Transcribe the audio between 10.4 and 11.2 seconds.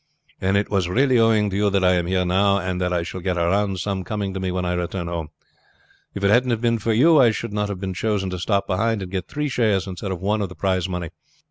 of the prize money.